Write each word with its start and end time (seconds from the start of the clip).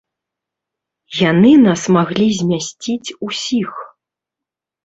Яны 1.31 1.51
нас 1.67 1.81
маглі 1.97 2.27
змясіць 2.39 3.15
усіх. 3.29 3.71